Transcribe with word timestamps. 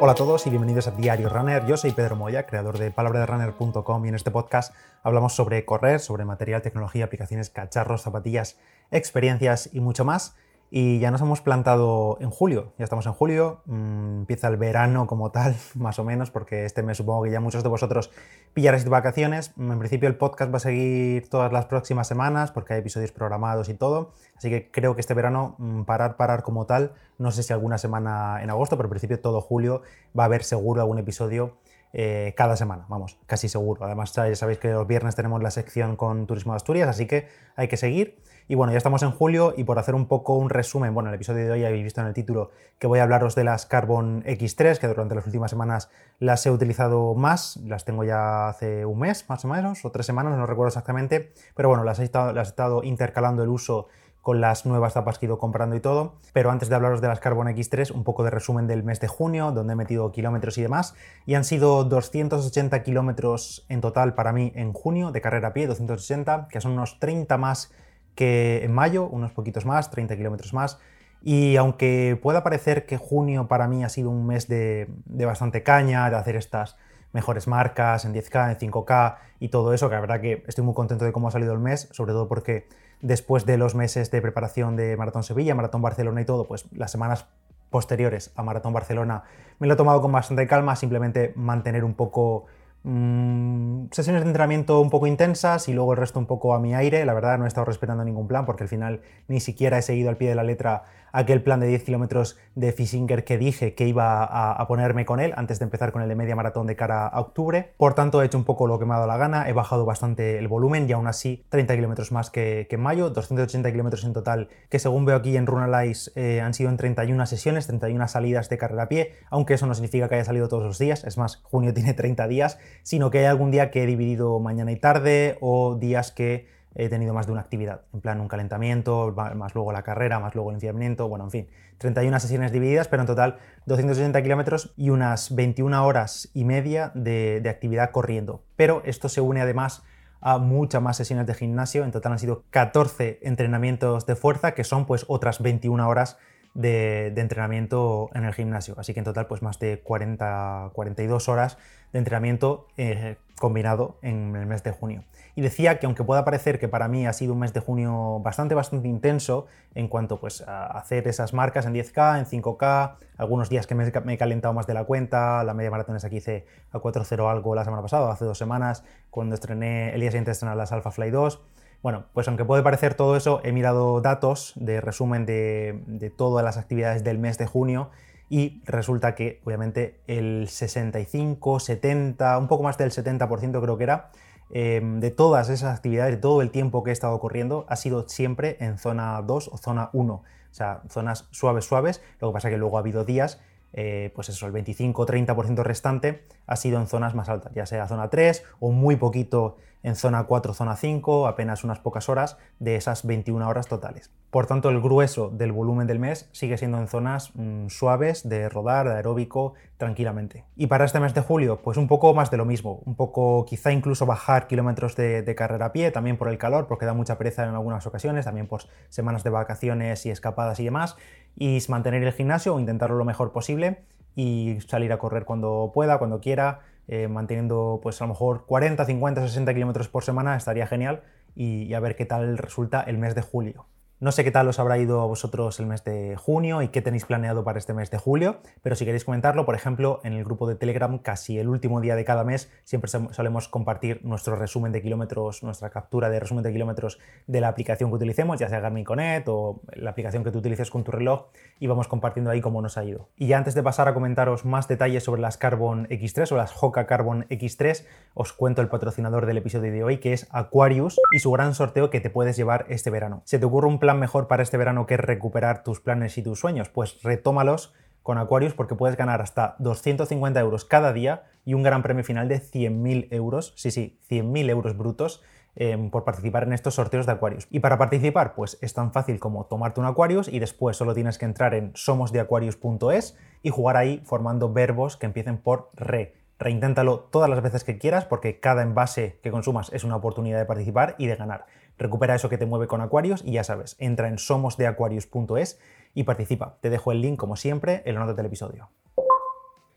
Hola 0.00 0.12
a 0.12 0.14
todos 0.16 0.44
y 0.46 0.50
bienvenidos 0.50 0.88
a 0.88 0.90
Diario 0.90 1.28
Runner. 1.28 1.64
Yo 1.66 1.76
soy 1.76 1.92
Pedro 1.92 2.16
Moya, 2.16 2.46
creador 2.46 2.78
de 2.78 2.90
palabraderunner.com 2.90 4.04
y 4.04 4.08
en 4.08 4.16
este 4.16 4.32
podcast 4.32 4.74
hablamos 5.04 5.34
sobre 5.34 5.64
correr, 5.64 6.00
sobre 6.00 6.24
material, 6.24 6.62
tecnología, 6.62 7.04
aplicaciones, 7.04 7.48
cacharros, 7.48 8.02
zapatillas, 8.02 8.58
experiencias 8.90 9.70
y 9.72 9.78
mucho 9.78 10.04
más. 10.04 10.34
Y 10.76 10.98
ya 10.98 11.12
nos 11.12 11.20
hemos 11.20 11.40
plantado 11.40 12.18
en 12.20 12.30
julio, 12.30 12.72
ya 12.78 12.82
estamos 12.82 13.06
en 13.06 13.12
julio, 13.12 13.62
mmm, 13.66 14.22
empieza 14.22 14.48
el 14.48 14.56
verano 14.56 15.06
como 15.06 15.30
tal, 15.30 15.54
más 15.76 16.00
o 16.00 16.04
menos, 16.04 16.32
porque 16.32 16.64
este 16.64 16.82
mes 16.82 16.96
supongo 16.96 17.22
que 17.22 17.30
ya 17.30 17.38
muchos 17.38 17.62
de 17.62 17.68
vosotros 17.68 18.10
pillaréis 18.54 18.84
vacaciones. 18.88 19.52
En 19.56 19.78
principio 19.78 20.08
el 20.08 20.16
podcast 20.16 20.52
va 20.52 20.56
a 20.56 20.58
seguir 20.58 21.28
todas 21.28 21.52
las 21.52 21.66
próximas 21.66 22.08
semanas 22.08 22.50
porque 22.50 22.72
hay 22.74 22.80
episodios 22.80 23.12
programados 23.12 23.68
y 23.68 23.74
todo, 23.74 24.10
así 24.36 24.50
que 24.50 24.72
creo 24.72 24.96
que 24.96 25.00
este 25.00 25.14
verano 25.14 25.54
mmm, 25.58 25.82
parar, 25.84 26.16
parar 26.16 26.42
como 26.42 26.66
tal, 26.66 26.94
no 27.18 27.30
sé 27.30 27.44
si 27.44 27.52
alguna 27.52 27.78
semana 27.78 28.42
en 28.42 28.50
agosto, 28.50 28.76
pero 28.76 28.88
en 28.88 28.90
principio 28.90 29.20
todo 29.20 29.40
julio 29.40 29.82
va 30.18 30.24
a 30.24 30.26
haber 30.26 30.42
seguro 30.42 30.80
algún 30.80 30.98
episodio 30.98 31.56
eh, 31.92 32.34
cada 32.36 32.56
semana, 32.56 32.84
vamos, 32.88 33.16
casi 33.26 33.48
seguro. 33.48 33.84
Además, 33.84 34.12
ya 34.12 34.34
sabéis 34.34 34.58
que 34.58 34.72
los 34.72 34.88
viernes 34.88 35.14
tenemos 35.14 35.40
la 35.40 35.52
sección 35.52 35.94
con 35.94 36.26
Turismo 36.26 36.52
de 36.54 36.56
Asturias, 36.56 36.88
así 36.88 37.06
que 37.06 37.28
hay 37.54 37.68
que 37.68 37.76
seguir. 37.76 38.18
Y 38.46 38.56
bueno, 38.56 38.72
ya 38.72 38.76
estamos 38.76 39.02
en 39.02 39.10
julio 39.10 39.54
y 39.56 39.64
por 39.64 39.78
hacer 39.78 39.94
un 39.94 40.06
poco 40.06 40.34
un 40.34 40.50
resumen, 40.50 40.92
bueno, 40.92 41.08
en 41.08 41.14
el 41.14 41.16
episodio 41.16 41.46
de 41.46 41.50
hoy 41.52 41.64
habéis 41.64 41.82
visto 41.82 42.02
en 42.02 42.08
el 42.08 42.12
título 42.12 42.50
que 42.78 42.86
voy 42.86 42.98
a 42.98 43.04
hablaros 43.04 43.34
de 43.34 43.42
las 43.42 43.64
Carbon 43.64 44.22
X3, 44.24 44.78
que 44.78 44.86
durante 44.86 45.14
las 45.14 45.24
últimas 45.24 45.50
semanas 45.50 45.88
las 46.18 46.44
he 46.44 46.50
utilizado 46.50 47.14
más, 47.14 47.56
las 47.64 47.86
tengo 47.86 48.04
ya 48.04 48.48
hace 48.48 48.84
un 48.84 48.98
mes 48.98 49.24
más 49.30 49.46
o 49.46 49.48
menos, 49.48 49.82
o 49.86 49.90
tres 49.90 50.04
semanas, 50.04 50.36
no 50.36 50.46
recuerdo 50.46 50.68
exactamente, 50.68 51.32
pero 51.56 51.70
bueno, 51.70 51.84
las 51.84 52.00
he 52.00 52.04
estado, 52.04 52.34
las 52.34 52.48
he 52.48 52.50
estado 52.50 52.82
intercalando 52.82 53.42
el 53.42 53.48
uso 53.48 53.88
con 54.20 54.40
las 54.40 54.66
nuevas 54.66 54.94
tapas 54.94 55.18
que 55.18 55.26
he 55.26 55.28
ido 55.28 55.38
comprando 55.38 55.76
y 55.76 55.80
todo. 55.80 56.14
Pero 56.32 56.50
antes 56.50 56.70
de 56.70 56.74
hablaros 56.74 57.02
de 57.02 57.08
las 57.08 57.20
Carbon 57.20 57.46
X3, 57.46 57.92
un 57.92 58.04
poco 58.04 58.24
de 58.24 58.30
resumen 58.30 58.66
del 58.66 58.82
mes 58.82 58.98
de 58.98 59.06
junio, 59.06 59.52
donde 59.52 59.74
he 59.74 59.76
metido 59.76 60.10
kilómetros 60.12 60.56
y 60.56 60.62
demás. 60.62 60.94
Y 61.26 61.34
han 61.34 61.44
sido 61.44 61.84
280 61.84 62.82
kilómetros 62.82 63.66
en 63.68 63.82
total 63.82 64.14
para 64.14 64.32
mí 64.32 64.50
en 64.54 64.72
junio 64.72 65.12
de 65.12 65.20
carrera 65.20 65.48
a 65.48 65.52
pie, 65.52 65.66
280, 65.66 66.48
que 66.48 66.62
son 66.62 66.72
unos 66.72 66.98
30 67.00 67.36
más 67.36 67.70
que 68.14 68.64
en 68.64 68.72
mayo, 68.72 69.06
unos 69.06 69.32
poquitos 69.32 69.66
más, 69.66 69.90
30 69.90 70.16
kilómetros 70.16 70.52
más. 70.52 70.78
Y 71.22 71.56
aunque 71.56 72.18
pueda 72.22 72.42
parecer 72.42 72.86
que 72.86 72.98
junio 72.98 73.48
para 73.48 73.66
mí 73.66 73.82
ha 73.82 73.88
sido 73.88 74.10
un 74.10 74.26
mes 74.26 74.46
de, 74.46 74.88
de, 75.06 75.24
bastante 75.24 75.62
caña, 75.62 76.10
de 76.10 76.16
hacer 76.16 76.36
estas 76.36 76.76
mejores 77.12 77.46
marcas 77.46 78.04
en 78.04 78.12
10K, 78.12 78.60
en 78.60 78.70
5K 78.70 79.16
y 79.40 79.48
todo 79.48 79.72
eso, 79.72 79.88
que 79.88 79.94
la 79.94 80.00
verdad 80.00 80.20
que 80.20 80.44
estoy 80.46 80.64
muy 80.64 80.74
contento 80.74 81.04
de 81.04 81.12
cómo 81.12 81.28
ha 81.28 81.30
salido 81.30 81.52
el 81.52 81.60
mes, 81.60 81.88
sobre 81.92 82.12
todo 82.12 82.28
porque 82.28 82.68
después 83.00 83.46
de 83.46 83.56
los 83.56 83.74
meses 83.74 84.10
de 84.10 84.20
preparación 84.20 84.76
de 84.76 84.96
Maratón 84.96 85.22
Sevilla, 85.22 85.54
Maratón 85.54 85.80
Barcelona 85.80 86.20
y 86.20 86.24
todo, 86.24 86.46
pues 86.46 86.66
las 86.72 86.90
semanas 86.90 87.26
posteriores 87.70 88.32
a 88.36 88.42
Maratón 88.42 88.72
Barcelona 88.72 89.24
me 89.58 89.66
lo 89.66 89.74
he 89.74 89.76
tomado 89.76 90.00
con 90.00 90.12
bastante 90.12 90.46
calma, 90.46 90.76
simplemente 90.76 91.32
mantener 91.36 91.84
un 91.84 91.94
poco 91.94 92.46
mmm, 92.84 93.86
sesiones 93.90 94.22
de 94.22 94.28
entrenamiento 94.28 94.80
un 94.80 94.90
poco 94.90 95.06
intensas 95.06 95.68
y 95.68 95.72
luego 95.72 95.92
el 95.92 95.98
resto 95.98 96.18
un 96.18 96.26
poco 96.26 96.54
a 96.54 96.60
mi 96.60 96.74
aire. 96.74 97.04
La 97.04 97.14
verdad 97.14 97.38
no 97.38 97.44
he 97.44 97.48
estado 97.48 97.64
respetando 97.64 98.04
ningún 98.04 98.28
plan 98.28 98.46
porque 98.46 98.62
al 98.64 98.68
final 98.68 99.02
ni 99.28 99.40
siquiera 99.40 99.78
he 99.78 99.82
seguido 99.82 100.10
al 100.10 100.16
pie 100.16 100.28
de 100.28 100.34
la 100.36 100.44
letra 100.44 100.84
aquel 101.14 101.42
plan 101.42 101.60
de 101.60 101.68
10 101.68 101.84
kilómetros 101.84 102.36
de 102.56 102.72
Fisinger 102.72 103.24
que 103.24 103.38
dije 103.38 103.74
que 103.74 103.86
iba 103.86 104.24
a, 104.24 104.66
ponerme 104.66 105.04
con 105.04 105.20
él 105.20 105.32
antes 105.36 105.60
de 105.60 105.64
empezar 105.64 105.92
con 105.92 106.02
el 106.02 106.08
de 106.08 106.16
media 106.16 106.34
maratón 106.34 106.66
de 106.66 106.74
cara 106.74 107.06
a 107.06 107.20
octubre. 107.20 107.72
Por 107.76 107.94
tanto, 107.94 108.20
he 108.20 108.26
hecho 108.26 108.36
un 108.36 108.44
poco 108.44 108.66
lo 108.66 108.80
que 108.80 108.84
me 108.84 108.94
ha 108.94 108.96
dado 108.96 109.06
la 109.06 109.16
gana, 109.16 109.48
he 109.48 109.52
bajado 109.52 109.84
bastante 109.84 110.38
el 110.38 110.48
volumen 110.48 110.88
y 110.88 110.92
aún 110.92 111.06
así 111.06 111.44
30 111.50 111.76
kilómetros 111.76 112.10
más 112.10 112.30
que, 112.30 112.66
que, 112.68 112.74
en 112.74 112.82
mayo, 112.82 113.10
280 113.10 113.70
kilómetros 113.70 114.04
en 114.04 114.12
total, 114.12 114.48
que 114.68 114.80
según 114.80 115.04
veo 115.04 115.16
aquí 115.16 115.36
en 115.36 115.46
Runalyze 115.46 116.10
eh, 116.16 116.40
han 116.40 116.52
sido 116.52 116.70
en 116.70 116.76
31 116.76 117.26
sesiones, 117.26 117.68
31 117.68 118.08
salidas 118.08 118.48
de 118.48 118.58
carrera 118.58 118.82
a 118.82 118.88
pie, 118.88 119.12
aunque 119.30 119.54
eso 119.54 119.66
no 119.68 119.74
significa 119.74 120.08
que 120.08 120.16
haya 120.16 120.24
salido 120.24 120.48
todos 120.48 120.64
los 120.64 120.78
días, 120.80 121.04
es 121.04 121.16
más, 121.16 121.36
junio 121.44 121.72
tiene 121.72 121.94
30 121.94 122.26
días, 122.26 122.58
sino 122.82 123.10
que 123.10 123.20
hay 123.20 123.26
algún 123.26 123.52
día 123.52 123.70
que 123.70 123.84
he 123.84 123.86
dividido 123.86 124.40
mañana 124.40 124.72
y 124.72 124.76
tarde 124.76 125.38
o 125.40 125.76
días 125.76 126.10
que 126.10 126.52
he 126.74 126.88
tenido 126.88 127.14
más 127.14 127.26
de 127.26 127.32
una 127.32 127.40
actividad, 127.40 127.82
en 127.92 128.00
plan 128.00 128.20
un 128.20 128.28
calentamiento, 128.28 129.12
más 129.12 129.54
luego 129.54 129.72
la 129.72 129.82
carrera, 129.82 130.18
más 130.18 130.34
luego 130.34 130.50
el 130.50 130.54
enfriamiento, 130.54 131.08
bueno, 131.08 131.24
en 131.24 131.30
fin, 131.30 131.48
31 131.78 132.18
sesiones 132.20 132.52
divididas, 132.52 132.88
pero 132.88 133.02
en 133.02 133.06
total 133.06 133.38
280 133.66 134.22
kilómetros 134.22 134.72
y 134.76 134.90
unas 134.90 135.34
21 135.34 135.86
horas 135.86 136.30
y 136.34 136.44
media 136.44 136.90
de, 136.94 137.40
de, 137.42 137.48
actividad 137.48 137.90
corriendo. 137.90 138.42
Pero 138.56 138.82
esto 138.84 139.08
se 139.08 139.20
une 139.20 139.40
además 139.40 139.82
a 140.20 140.38
muchas 140.38 140.80
más 140.80 140.96
sesiones 140.96 141.26
de 141.26 141.34
gimnasio, 141.34 141.84
en 141.84 141.92
total 141.92 142.12
han 142.12 142.18
sido 142.18 142.44
14 142.50 143.20
entrenamientos 143.22 144.06
de 144.06 144.16
fuerza, 144.16 144.54
que 144.54 144.64
son 144.64 144.86
pues 144.86 145.04
otras 145.08 145.42
21 145.42 145.86
horas 145.88 146.16
de, 146.54 147.12
entrenamiento 147.16 148.10
en 148.14 148.24
el 148.24 148.32
gimnasio. 148.32 148.74
Así 148.78 148.94
que 148.94 149.00
en 149.00 149.04
total, 149.04 149.26
pues 149.26 149.42
más 149.42 149.58
de 149.58 149.80
40, 149.80 150.70
42 150.72 151.28
horas 151.28 151.58
de 151.92 151.98
entrenamiento 151.98 152.66
eh, 152.76 153.16
combinado 153.38 153.98
en 154.02 154.34
el 154.36 154.46
mes 154.46 154.62
de 154.62 154.70
junio. 154.70 155.04
Y 155.36 155.42
decía 155.42 155.80
que 155.80 155.86
aunque 155.86 156.04
pueda 156.04 156.24
parecer 156.24 156.60
que 156.60 156.68
para 156.68 156.86
mí 156.86 157.06
ha 157.06 157.12
sido 157.12 157.32
un 157.32 157.40
mes 157.40 157.52
de 157.52 157.60
junio 157.60 158.20
bastante, 158.20 158.54
bastante 158.54 158.86
intenso 158.86 159.46
en 159.74 159.88
cuanto 159.88 160.20
pues, 160.20 160.42
a 160.42 160.66
hacer 160.66 161.08
esas 161.08 161.34
marcas 161.34 161.66
en 161.66 161.74
10K, 161.74 162.18
en 162.18 162.42
5K, 162.42 162.94
algunos 163.16 163.48
días 163.48 163.66
que 163.66 163.74
me, 163.74 163.90
me 164.04 164.14
he 164.14 164.18
calentado 164.18 164.54
más 164.54 164.66
de 164.66 164.74
la 164.74 164.84
cuenta, 164.84 165.42
la 165.42 165.54
media 165.54 165.70
maratón 165.70 165.96
esa 165.96 166.08
que 166.08 166.16
hice 166.16 166.46
a 166.70 166.78
4.0 166.78 167.28
algo 167.30 167.54
la 167.54 167.64
semana 167.64 167.82
pasada, 167.82 168.12
hace 168.12 168.24
dos 168.24 168.38
semanas, 168.38 168.84
cuando 169.10 169.34
estrené, 169.34 169.92
el 169.94 170.00
día 170.00 170.10
siguiente 170.10 170.30
estrené 170.30 170.54
las 170.54 170.70
Alpha 170.70 170.92
Fly 170.92 171.10
2, 171.10 171.40
bueno, 171.84 172.06
pues 172.14 172.26
aunque 172.28 172.46
puede 172.46 172.62
parecer 172.62 172.94
todo 172.94 173.14
eso, 173.14 173.42
he 173.44 173.52
mirado 173.52 174.00
datos 174.00 174.54
de 174.56 174.80
resumen 174.80 175.26
de, 175.26 176.10
todas 176.16 176.42
las 176.42 176.56
actividades 176.56 177.04
del 177.04 177.18
mes 177.18 177.36
de 177.36 177.44
junio 177.44 177.90
y 178.30 178.62
resulta 178.64 179.14
que 179.14 179.42
obviamente 179.44 180.00
el 180.06 180.48
65, 180.48 181.60
70, 181.60 182.38
un 182.38 182.48
poco 182.48 182.62
más 182.62 182.78
del 182.78 182.90
70% 182.90 183.60
creo 183.60 183.76
que 183.76 183.84
era, 183.84 184.10
eh, 184.48 184.80
de 184.82 185.10
todas 185.10 185.50
esas 185.50 185.76
actividades, 185.76 186.14
de 186.14 186.20
todo 186.22 186.40
el 186.40 186.50
tiempo 186.50 186.82
que 186.84 186.88
he 186.88 186.92
estado 186.94 187.20
corriendo, 187.20 187.66
ha 187.68 187.76
sido 187.76 188.08
siempre 188.08 188.56
en 188.60 188.78
zona 188.78 189.20
2 189.20 189.50
o 189.52 189.58
zona 189.58 189.90
1, 189.92 190.14
o 190.14 190.24
sea, 190.52 190.80
zonas 190.88 191.28
suaves, 191.32 191.66
suaves, 191.66 192.00
lo 192.18 192.30
que 192.30 192.32
pasa 192.32 192.48
que 192.48 192.56
luego 192.56 192.78
ha 192.78 192.80
habido 192.80 193.04
días 193.04 193.42
eh, 193.76 194.12
pues 194.14 194.28
eso, 194.28 194.46
el 194.46 194.52
25-30% 194.52 195.64
restante 195.64 196.24
ha 196.46 196.54
sido 196.54 196.78
en 196.78 196.86
zonas 196.86 197.16
más 197.16 197.28
altas, 197.28 197.52
ya 197.54 197.66
sea 197.66 197.88
zona 197.88 198.08
3 198.08 198.44
o 198.60 198.70
muy 198.70 198.94
poquito 198.94 199.56
en 199.84 199.94
zona 199.94 200.24
4, 200.24 200.54
zona 200.54 200.74
5, 200.74 201.28
apenas 201.28 201.62
unas 201.62 201.78
pocas 201.78 202.08
horas 202.08 202.38
de 202.58 202.74
esas 202.74 203.06
21 203.06 203.46
horas 203.46 203.68
totales. 203.68 204.10
Por 204.30 204.46
tanto, 204.46 204.70
el 204.70 204.80
grueso 204.80 205.28
del 205.28 205.52
volumen 205.52 205.86
del 205.86 206.00
mes 206.00 206.28
sigue 206.32 206.58
siendo 206.58 206.78
en 206.78 206.88
zonas 206.88 207.30
mmm, 207.34 207.68
suaves 207.68 208.28
de 208.28 208.48
rodar, 208.48 208.88
de 208.88 208.94
aeróbico, 208.94 209.52
tranquilamente. 209.76 210.44
Y 210.56 210.66
para 210.66 210.86
este 210.86 210.98
mes 211.00 211.14
de 211.14 211.20
julio, 211.20 211.60
pues 211.62 211.76
un 211.76 211.86
poco 211.86 212.14
más 212.14 212.30
de 212.30 212.38
lo 212.38 212.46
mismo, 212.46 212.80
un 212.86 212.96
poco 212.96 213.44
quizá 213.44 213.72
incluso 213.72 214.06
bajar 214.06 214.46
kilómetros 214.46 214.96
de, 214.96 215.22
de 215.22 215.34
carrera 215.34 215.66
a 215.66 215.72
pie, 215.72 215.90
también 215.90 216.16
por 216.16 216.28
el 216.28 216.38
calor, 216.38 216.66
porque 216.66 216.86
da 216.86 216.94
mucha 216.94 217.18
pereza 217.18 217.44
en 217.44 217.50
algunas 217.50 217.86
ocasiones, 217.86 218.24
también 218.24 218.46
por 218.46 218.62
semanas 218.88 219.22
de 219.22 219.30
vacaciones 219.30 220.06
y 220.06 220.10
escapadas 220.10 220.58
y 220.60 220.64
demás, 220.64 220.96
y 221.36 221.58
mantener 221.68 222.02
el 222.02 222.12
gimnasio 222.12 222.54
o 222.54 222.60
intentarlo 222.60 222.96
lo 222.96 223.04
mejor 223.04 223.32
posible 223.32 223.84
y 224.16 224.58
salir 224.66 224.92
a 224.92 224.98
correr 224.98 225.24
cuando 225.24 225.72
pueda, 225.74 225.98
cuando 225.98 226.20
quiera, 226.20 226.60
eh, 226.88 227.08
manteniendo 227.08 227.80
pues 227.82 228.00
a 228.00 228.04
lo 228.04 228.08
mejor 228.08 228.46
40, 228.46 228.84
50, 228.84 229.22
60 229.22 229.54
kilómetros 229.54 229.88
por 229.88 230.04
semana 230.04 230.36
estaría 230.36 230.66
genial 230.66 231.02
y, 231.34 231.64
y 231.64 231.74
a 231.74 231.80
ver 231.80 231.96
qué 231.96 232.06
tal 232.06 232.38
resulta 232.38 232.82
el 232.82 232.98
mes 232.98 233.14
de 233.14 233.22
julio. 233.22 233.66
No 234.04 234.12
sé 234.12 234.22
qué 234.22 234.30
tal 234.30 234.46
os 234.48 234.58
habrá 234.58 234.76
ido 234.76 235.00
a 235.00 235.06
vosotros 235.06 235.58
el 235.60 235.64
mes 235.64 235.82
de 235.82 236.14
junio 236.16 236.60
y 236.60 236.68
qué 236.68 236.82
tenéis 236.82 237.06
planeado 237.06 237.42
para 237.42 237.58
este 237.58 237.72
mes 237.72 237.90
de 237.90 237.96
julio, 237.96 238.36
pero 238.62 238.76
si 238.76 238.84
queréis 238.84 239.02
comentarlo, 239.02 239.46
por 239.46 239.54
ejemplo, 239.54 240.00
en 240.04 240.12
el 240.12 240.24
grupo 240.24 240.46
de 240.46 240.56
Telegram, 240.56 240.98
casi 240.98 241.38
el 241.38 241.48
último 241.48 241.80
día 241.80 241.96
de 241.96 242.04
cada 242.04 242.22
mes, 242.22 242.52
siempre 242.64 242.90
solemos 242.90 243.48
compartir 243.48 244.04
nuestro 244.04 244.36
resumen 244.36 244.72
de 244.72 244.82
kilómetros, 244.82 245.42
nuestra 245.42 245.70
captura 245.70 246.10
de 246.10 246.20
resumen 246.20 246.44
de 246.44 246.52
kilómetros 246.52 246.98
de 247.26 247.40
la 247.40 247.48
aplicación 247.48 247.88
que 247.88 247.96
utilicemos, 247.96 248.38
ya 248.38 248.50
sea 248.50 248.60
Garmin 248.60 248.84
Connect 248.84 249.26
o 249.28 249.62
la 249.72 249.92
aplicación 249.92 250.22
que 250.22 250.30
tú 250.30 250.40
utilices 250.40 250.70
con 250.70 250.84
tu 250.84 250.92
reloj, 250.92 251.28
y 251.58 251.66
vamos 251.66 251.88
compartiendo 251.88 252.30
ahí 252.30 252.42
cómo 252.42 252.60
nos 252.60 252.76
ha 252.76 252.84
ido. 252.84 253.08
Y 253.16 253.28
ya 253.28 253.38
antes 253.38 253.54
de 253.54 253.62
pasar 253.62 253.88
a 253.88 253.94
comentaros 253.94 254.44
más 254.44 254.68
detalles 254.68 255.02
sobre 255.02 255.22
las 255.22 255.38
Carbon 255.38 255.88
X3 255.88 256.30
o 256.30 256.36
las 256.36 256.52
Hoka 256.62 256.86
Carbon 256.86 257.24
X3, 257.30 257.86
os 258.12 258.34
cuento 258.34 258.60
el 258.60 258.68
patrocinador 258.68 259.24
del 259.24 259.38
episodio 259.38 259.72
de 259.72 259.82
hoy, 259.82 259.96
que 259.96 260.12
es 260.12 260.28
Aquarius 260.30 261.00
y 261.10 261.20
su 261.20 261.30
gran 261.30 261.54
sorteo 261.54 261.88
que 261.88 262.02
te 262.02 262.10
puedes 262.10 262.36
llevar 262.36 262.66
este 262.68 262.90
verano. 262.90 263.22
¿Se 263.24 263.38
te 263.38 263.46
ocurre 263.46 263.68
un 263.68 263.78
plan 263.78 263.93
mejor 263.98 264.28
para 264.28 264.42
este 264.42 264.56
verano 264.56 264.86
que 264.86 264.96
recuperar 264.96 265.62
tus 265.62 265.80
planes 265.80 266.16
y 266.18 266.22
tus 266.22 266.40
sueños? 266.40 266.68
Pues 266.68 267.02
retómalos 267.02 267.74
con 268.02 268.18
Aquarius 268.18 268.52
porque 268.52 268.74
puedes 268.74 268.96
ganar 268.96 269.22
hasta 269.22 269.56
250 269.58 270.38
euros 270.38 270.64
cada 270.64 270.92
día 270.92 271.24
y 271.44 271.54
un 271.54 271.62
gran 271.62 271.82
premio 271.82 272.04
final 272.04 272.28
de 272.28 272.40
100.000 272.40 273.08
euros, 273.10 273.54
sí, 273.56 273.70
sí, 273.70 273.98
100.000 274.10 274.50
euros 274.50 274.76
brutos 274.76 275.22
eh, 275.56 275.88
por 275.92 276.04
participar 276.04 276.42
en 276.42 276.52
estos 276.52 276.74
sorteos 276.74 277.06
de 277.06 277.12
Aquarius. 277.12 277.46
Y 277.50 277.60
para 277.60 277.78
participar, 277.78 278.34
pues 278.34 278.58
es 278.60 278.74
tan 278.74 278.92
fácil 278.92 279.20
como 279.20 279.46
tomarte 279.46 279.80
un 279.80 279.86
Aquarius 279.86 280.28
y 280.28 280.38
después 280.38 280.76
solo 280.76 280.94
tienes 280.94 281.16
que 281.16 281.24
entrar 281.26 281.54
en 281.54 281.70
somosdeaquarius.es 281.74 283.16
y 283.42 283.50
jugar 283.50 283.76
ahí 283.76 284.02
formando 284.04 284.52
verbos 284.52 284.96
que 284.96 285.06
empiecen 285.06 285.38
por 285.38 285.70
re. 285.74 286.14
Reinténtalo 286.40 286.98
todas 287.12 287.30
las 287.30 287.40
veces 287.40 287.62
que 287.62 287.78
quieras 287.78 288.04
porque 288.04 288.40
cada 288.40 288.62
envase 288.62 289.20
que 289.22 289.30
consumas 289.30 289.72
es 289.72 289.84
una 289.84 289.96
oportunidad 289.96 290.38
de 290.38 290.44
participar 290.44 290.96
y 290.98 291.06
de 291.06 291.14
ganar. 291.14 291.46
Recupera 291.78 292.14
eso 292.14 292.28
que 292.28 292.38
te 292.38 292.46
mueve 292.46 292.66
con 292.66 292.80
Aquarius 292.80 293.22
y 293.24 293.32
ya 293.32 293.44
sabes, 293.44 293.76
entra 293.78 294.08
en 294.08 294.18
somosdeaquarius.es 294.18 295.58
y 295.94 296.04
participa. 296.04 296.58
Te 296.60 296.70
dejo 296.70 296.92
el 296.92 297.00
link 297.00 297.18
como 297.18 297.36
siempre 297.36 297.82
en 297.84 297.94
la 297.94 298.00
nota 298.00 298.14
del 298.14 298.26
episodio. 298.26 298.70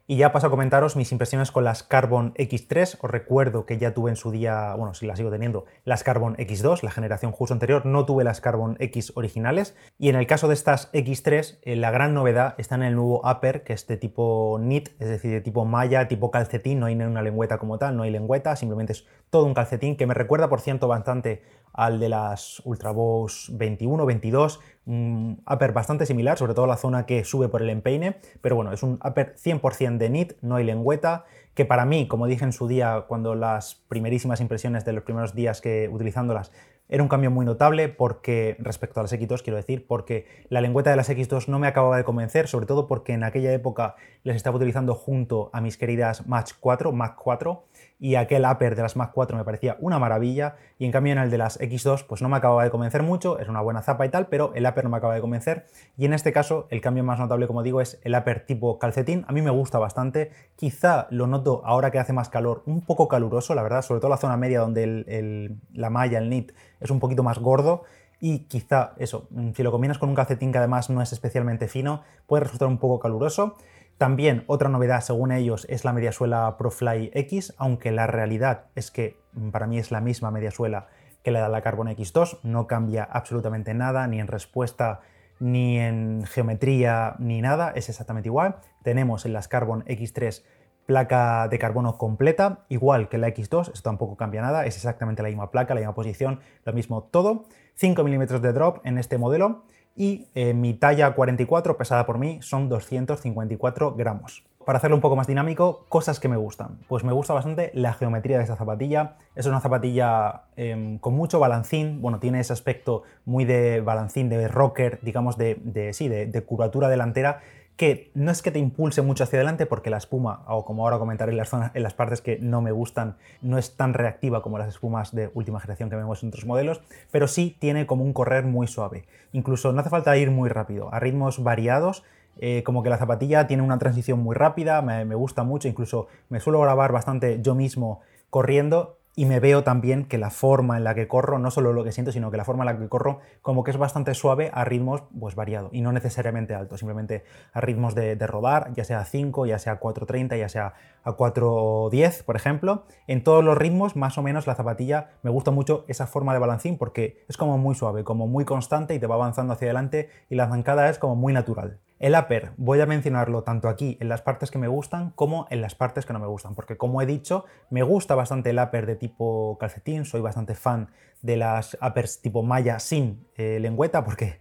Y 0.10 0.16
ya 0.16 0.32
paso 0.32 0.48
a 0.48 0.50
comentaros 0.50 0.96
mis 0.96 1.12
impresiones 1.12 1.52
con 1.52 1.66
las 1.66 1.84
Carbon 1.84 2.34
X3. 2.36 2.98
Os 3.02 3.12
recuerdo 3.12 3.66
que 3.66 3.78
ya 3.78 3.94
tuve 3.94 4.10
en 4.10 4.16
su 4.16 4.32
día, 4.32 4.74
bueno, 4.76 4.94
si 4.94 5.06
las 5.06 5.18
sigo 5.18 5.30
teniendo, 5.30 5.66
las 5.84 6.06
Carbon 6.06 6.38
X2, 6.38 6.82
la 6.82 6.92
generación 6.92 7.34
justo 7.34 7.54
anterior. 7.54 7.86
No 7.86 8.06
tuve 8.06 8.24
las 8.24 8.40
Carbon 8.40 8.78
X 8.80 9.12
originales. 9.16 9.76
Y 10.00 10.08
en 10.08 10.16
el 10.16 10.26
caso 10.26 10.48
de 10.48 10.54
estas 10.54 10.90
X3, 10.94 11.60
eh, 11.62 11.76
la 11.76 11.92
gran 11.92 12.14
novedad 12.14 12.56
está 12.58 12.76
en 12.76 12.84
el 12.84 12.96
nuevo 12.96 13.22
upper, 13.30 13.66
que 13.66 13.74
es 13.74 13.86
de 13.86 13.98
tipo 13.98 14.58
knit, 14.62 14.92
es 15.02 15.10
decir, 15.10 15.30
de 15.30 15.42
tipo 15.42 15.66
malla, 15.66 16.08
tipo 16.08 16.32
calcetín. 16.32 16.80
No 16.80 16.86
hay 16.86 16.96
una 16.96 17.22
lengüeta 17.22 17.58
como 17.58 17.78
tal, 17.78 17.98
no 17.98 18.04
hay 18.04 18.12
lengüeta, 18.12 18.56
simplemente 18.56 18.94
es 18.94 19.06
todo 19.30 19.44
un 19.44 19.54
calcetín 19.54 19.98
que 19.98 20.08
me 20.08 20.14
recuerda, 20.14 20.48
por 20.48 20.62
cierto, 20.62 20.88
bastante 20.88 21.44
al 21.78 22.00
de 22.00 22.10
las 22.10 22.62
Ultrabows 22.66 23.52
21, 23.54 24.06
22, 24.06 24.60
un 24.88 25.44
upper 25.50 25.72
bastante 25.72 26.08
similar, 26.08 26.38
sobre 26.38 26.56
todo 26.56 26.66
la 26.66 26.76
zona 26.76 27.06
que 27.06 27.24
sube 27.24 27.50
por 27.50 27.62
el 27.62 27.70
empeine, 27.70 28.18
pero 28.42 28.56
bueno, 28.56 28.74
es 28.74 28.82
un 28.82 29.00
upper 29.06 29.36
100% 29.36 29.98
de 29.98 30.10
knit, 30.10 30.34
no 30.42 30.56
hay 30.56 30.66
lengüeta, 30.66 31.26
que 31.54 31.66
para 31.66 31.86
mí, 31.86 32.08
como 32.08 32.26
dije 32.26 32.44
en 32.44 32.52
su 32.52 32.68
día, 32.68 33.06
cuando 33.08 33.36
las 33.36 33.76
primerísimas 33.76 34.42
impresiones 34.42 34.86
de 34.86 34.94
los 34.94 35.04
primeros 35.04 35.36
días 35.36 35.62
que 35.62 35.88
utilizándolas, 35.92 36.52
era 36.90 37.04
un 37.04 37.10
cambio 37.10 37.30
muy 37.32 37.46
notable 37.46 37.90
porque, 37.90 38.56
respecto 38.60 39.00
a 39.00 39.04
las 39.04 39.14
X2, 39.14 39.42
quiero 39.44 39.58
decir, 39.58 39.86
porque 39.86 40.26
la 40.50 40.62
lengüeta 40.62 40.90
de 40.90 40.96
las 40.96 41.10
X2 41.10 41.48
no 41.48 41.60
me 41.60 41.68
acababa 41.68 41.98
de 41.98 42.04
convencer, 42.04 42.48
sobre 42.48 42.66
todo 42.66 42.88
porque 42.88 43.14
en 43.14 43.24
aquella 43.24 43.52
época 43.52 43.96
les 44.24 44.38
estaba 44.38 44.56
utilizando 44.56 44.96
junto 44.96 45.50
a 45.52 45.60
mis 45.60 45.78
queridas 45.78 46.28
Match 46.28 46.54
4, 46.60 46.92
Mac 46.94 47.18
4, 47.22 47.66
y 48.00 48.16
aquel 48.16 48.46
upper 48.46 48.76
de 48.76 48.82
las 48.84 48.96
Mac 48.96 49.12
4 49.14 49.38
me 49.38 49.44
parecía 49.44 49.78
una 49.80 50.00
maravilla 50.00 50.56
y 50.78 50.86
en 50.86 50.92
cambio 50.92 51.14
en 51.14 51.20
el 51.20 51.32
de 51.32 51.38
las 51.38 51.60
X2 51.60 52.06
pues 52.08 52.22
no 52.22 52.30
me 52.30 52.38
acababa 52.38 52.64
de 52.64 52.70
convencer 52.70 53.04
mucho, 53.04 53.40
es 53.40 53.48
una 53.48 53.62
buena 53.62 53.82
zapa 53.82 54.06
y 54.06 54.10
tal, 54.10 54.28
pero 54.28 54.52
el 54.54 54.66
upper 54.66 54.84
no 54.84 54.90
me 54.92 54.98
acaba 54.98 55.16
de 55.16 55.22
convencer 55.22 55.66
y 55.98 56.06
en 56.06 56.14
este 56.14 56.32
caso 56.32 56.68
el 56.70 56.82
cambio 56.82 57.04
más 57.04 57.20
notable 57.20 57.48
como 57.48 57.64
digo 57.64 57.82
es 57.82 58.00
el 58.04 58.16
upper 58.16 58.46
tipo 58.46 58.78
calcetín, 58.80 59.26
a 59.28 59.32
mí 59.32 59.42
me 59.42 59.52
gusta 59.52 59.80
bastante, 59.80 60.32
quizá 60.56 61.08
lo 61.10 61.28
noto 61.28 61.62
ahora 61.66 61.92
que 61.92 62.00
hace 62.00 62.14
más 62.14 62.30
calor 62.30 62.64
un 62.66 62.82
poco 62.82 63.08
caluroso, 63.08 63.56
la 63.56 63.64
verdad, 63.64 63.82
sobre 63.82 64.00
todo 64.00 64.10
la 64.10 64.18
zona 64.18 64.38
media 64.38 64.60
donde 64.60 65.58
la 65.74 65.90
malla, 65.90 66.20
el 66.20 66.28
knit 66.28 66.52
es 66.80 66.92
un 66.92 67.00
poquito 67.00 67.24
más 67.24 67.40
gordo 67.40 67.84
y 68.20 68.40
quizá 68.46 68.94
eso, 68.98 69.28
si 69.56 69.62
lo 69.62 69.72
combinas 69.72 70.00
con 70.00 70.10
un 70.10 70.16
calcetín 70.16 70.52
que 70.52 70.58
además 70.58 70.90
no 70.90 71.02
es 71.02 71.14
especialmente 71.14 71.68
fino, 71.68 72.02
puede 72.26 72.44
resultar 72.44 72.68
un 72.68 72.80
poco 72.80 73.00
caluroso. 73.00 73.58
También 73.98 74.44
otra 74.46 74.70
novedad, 74.70 75.02
según 75.02 75.32
ellos, 75.32 75.66
es 75.70 75.84
la 75.84 75.92
mediasuela 75.92 76.56
ProFly 76.58 77.12
X, 77.14 77.56
aunque 77.58 77.92
la 77.92 78.06
realidad 78.06 78.66
es 78.76 78.92
que 78.92 79.18
mm, 79.34 79.50
para 79.50 79.66
mí 79.66 79.80
es 79.80 79.92
la 79.92 80.02
misma 80.02 80.30
mediasuela 80.30 80.88
que 81.24 81.32
la 81.32 81.44
de 81.44 81.50
la 81.50 81.62
Carbon 81.62 81.88
X2, 81.88 82.40
no 82.44 82.68
cambia 82.68 83.04
absolutamente 83.04 83.74
nada, 83.74 84.08
ni 84.08 84.20
en 84.20 84.28
respuesta, 84.28 85.02
ni 85.40 85.80
en 85.80 86.24
geometría, 86.26 87.16
ni 87.18 87.42
nada, 87.42 87.72
es 87.76 87.90
exactamente 87.90 88.30
igual. 88.30 88.58
Tenemos 88.84 89.26
en 89.26 89.34
las 89.34 89.48
Carbon 89.48 89.84
X3 89.86 90.44
placa 90.86 91.48
de 91.50 91.60
carbono 91.60 91.98
completa, 91.98 92.66
igual 92.70 93.10
que 93.10 93.18
la 93.18 93.28
X2, 93.28 93.74
esto 93.74 93.82
tampoco 93.82 94.16
cambia 94.16 94.42
nada, 94.42 94.66
es 94.66 94.76
exactamente 94.76 95.22
la 95.22 95.28
misma 95.28 95.52
placa, 95.52 95.74
la 95.74 95.82
misma 95.82 95.96
posición, 95.96 96.40
lo 96.64 96.72
mismo 96.72 97.04
todo. 97.04 97.44
5 97.76 98.04
milímetros 98.04 98.42
de 98.42 98.54
drop 98.54 98.80
en 98.86 98.98
este 98.98 99.18
modelo 99.18 99.66
y 99.98 100.28
eh, 100.36 100.54
mi 100.54 100.74
talla 100.74 101.14
44 101.14 101.78
pesada 101.78 102.06
por 102.06 102.18
mí 102.20 102.40
son 102.42 102.70
254 102.70 103.96
gramos. 103.96 104.44
Para 104.66 104.78
hacerlo 104.78 104.98
un 104.98 105.02
poco 105.02 105.16
más 105.16 105.28
dinámico, 105.28 105.86
cosas 105.90 106.20
que 106.20 106.28
me 106.28 106.36
gustan. 106.36 106.80
Pues 106.88 107.04
me 107.04 107.14
gusta 107.14 107.34
bastante 107.34 107.72
la 107.74 107.94
geometría 107.94 108.38
de 108.38 108.44
esta 108.44 108.58
zapatilla. 108.58 109.16
Es 109.34 109.46
una 109.46 109.62
zapatilla 109.62 110.44
em, 110.58 111.00
con 111.00 111.14
mucho 111.14 111.40
balancín. 111.40 112.02
Bueno, 112.02 112.20
tiene 112.20 112.42
ese 112.42 112.52
aspecto 112.52 113.04
muy 113.24 113.46
de 113.46 113.80
balancín, 113.80 114.28
de 114.28 114.50
rocker, 114.50 115.00
digamos, 115.02 115.38
de, 115.38 115.92
sí, 115.94 116.10
de 116.10 116.44
curvatura 116.44 116.90
delantera 116.90 117.40
que 117.78 118.12
no 118.16 118.32
es 118.32 118.42
que 118.42 118.50
te 118.50 118.58
impulse 118.58 119.04
mucho 119.04 119.24
hacia 119.24 119.38
adelante 119.38 119.68
porque 119.68 119.92
la 119.92 119.98
espuma, 119.98 120.44
o 120.48 120.66
como 120.66 120.84
ahora 120.84 120.98
comentaré 120.98 121.32
en 121.32 121.38
las, 121.38 121.50
zonas, 121.50 121.72
en 121.76 121.84
las 121.84 121.94
partes 121.94 122.22
que 122.22 122.40
no 122.40 122.60
me 122.60 122.72
gustan, 122.72 123.18
no 123.42 123.60
es 123.60 123.78
tan 123.78 123.94
reactiva 123.94 124.42
como 124.42 124.58
las 124.58 124.68
espumas 124.68 125.14
de 125.14 125.30
última 125.36 125.60
generación 125.60 125.90
que 125.90 125.96
vemos 125.96 126.24
en 126.24 126.30
otros 126.30 126.46
modelos, 126.46 126.82
pero 127.12 127.28
sí 127.28 127.56
tiene 127.60 127.86
como 127.86 128.04
un 128.04 128.14
correr 128.14 128.46
muy 128.46 128.66
suave. 128.66 129.06
Incluso 129.32 129.72
no 129.72 129.80
hace 129.80 129.92
falta 129.92 130.18
ir 130.18 130.32
muy 130.32 130.50
rápido, 130.50 130.92
a 130.92 131.00
ritmos 131.00 131.44
variados, 131.44 132.04
eh, 132.40 132.64
como 132.64 132.82
que 132.82 132.90
la 132.90 132.98
zapatilla 132.98 133.46
tiene 133.46 133.62
una 133.62 133.78
transición 133.78 134.20
muy 134.20 134.36
rápida, 134.36 134.82
me, 134.82 135.06
me 135.06 135.16
gusta 135.16 135.44
mucho, 135.44 135.68
incluso 135.68 136.08
me 136.30 136.40
suelo 136.40 136.60
grabar 136.60 136.92
bastante 136.92 137.42
yo 137.44 137.54
mismo 137.54 138.02
corriendo 138.32 138.98
y 139.18 139.26
me 139.26 139.40
veo 139.40 139.64
también 139.64 140.06
que 140.06 140.20
la 140.20 140.30
forma 140.30 140.78
en 140.78 140.84
la 140.84 140.94
que 140.94 141.08
corro, 141.08 141.40
no 141.40 141.50
solo 141.50 141.74
lo 141.74 141.84
que 141.84 141.92
siento, 141.92 142.12
sino 142.12 142.30
que 142.30 142.38
la 142.38 142.46
forma 142.46 142.64
en 142.64 142.68
la 142.68 142.78
que 142.78 142.88
corro 142.88 143.20
como 143.42 143.64
que 143.64 143.72
es 143.72 143.78
bastante 143.78 144.14
suave 144.14 144.52
a 144.54 144.64
ritmos 144.64 145.02
pues 145.20 145.34
variados 145.34 145.74
y 145.74 145.82
no 145.82 145.92
necesariamente 145.92 146.54
altos, 146.54 146.82
simplemente 146.82 147.24
a 147.52 147.60
ritmos 147.60 147.96
de, 147.96 148.16
rodar, 148.28 148.72
ya 148.76 148.84
sea 148.84 149.00
a 149.00 149.06
5, 149.06 149.48
ya 149.48 149.58
sea 149.58 149.74
a 149.74 149.80
4.30, 149.80 150.38
ya 150.38 150.50
sea 150.50 150.76
a 151.04 151.18
4.10, 151.18 152.26
por 152.26 152.36
ejemplo. 152.36 152.86
En 153.08 153.24
todos 153.24 153.44
los 153.44 153.58
ritmos, 153.58 153.96
más 153.96 154.20
o 154.20 154.22
menos, 154.22 154.46
la 154.46 154.54
zapatilla 154.54 155.10
me 155.24 155.32
gusta 155.32 155.50
mucho 155.50 155.84
esa 155.88 156.06
forma 156.06 156.34
de 156.34 156.40
balancín 156.40 156.78
porque 156.78 157.26
es 157.28 157.38
como 157.38 157.58
muy 157.58 157.74
suave, 157.74 158.04
como 158.04 158.28
muy 158.28 158.46
constante 158.46 158.94
y 158.94 159.00
te 159.00 159.08
va 159.08 159.16
avanzando 159.16 159.54
hacia 159.54 159.66
adelante 159.66 160.10
y 160.30 160.36
la 160.36 160.48
zancada 160.48 160.90
es 160.90 161.00
como 161.00 161.16
muy 161.16 161.34
natural. 161.34 161.80
El 162.00 162.16
upper 162.16 162.52
voy 162.58 162.80
a 162.80 162.86
mencionarlo 162.86 163.42
tanto 163.42 163.70
aquí 163.70 163.98
en 164.00 164.10
las 164.10 164.22
partes 164.22 164.52
que 164.52 164.60
me 164.60 164.68
gustan 164.68 165.12
como 165.12 165.48
en 165.50 165.62
las 165.62 165.74
partes 165.74 166.06
que 166.06 166.14
no 166.14 166.20
me 166.20 166.28
gustan, 166.28 166.54
porque 166.54 166.78
como 166.78 167.02
he 167.02 167.08
dicho, 167.08 167.46
me 167.72 167.82
gusta 167.82 168.14
bastante 168.14 168.52
el 168.52 168.60
upper 168.60 168.86
de 168.86 168.96
tipo 168.96 169.58
calcetín, 169.60 170.06
soy 170.06 170.22
bastante 170.22 170.54
fan 170.54 170.92
de 171.24 171.38
las 171.38 171.76
uppers 171.82 172.22
tipo 172.22 172.44
malla 172.44 172.80
sin 172.80 173.26
eh, 173.36 173.60
lengüeta, 173.60 174.04
porque 174.04 174.40